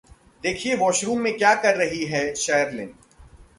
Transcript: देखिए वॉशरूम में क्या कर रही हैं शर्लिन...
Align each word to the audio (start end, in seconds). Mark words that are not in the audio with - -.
देखिए 0.43 0.75
वॉशरूम 0.75 1.19
में 1.19 1.37
क्या 1.37 1.53
कर 1.55 1.75
रही 1.75 2.05
हैं 2.05 2.33
शर्लिन... 2.35 2.93